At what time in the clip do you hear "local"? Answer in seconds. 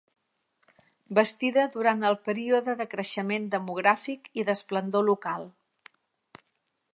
5.11-5.47